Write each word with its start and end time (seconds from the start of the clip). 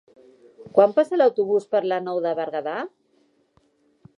Quan 0.77 0.95
passa 0.95 1.19
l'autobús 1.19 1.67
per 1.75 1.81
la 1.91 1.99
Nou 2.07 2.23
de 2.27 2.33
Berguedà? 2.41 2.75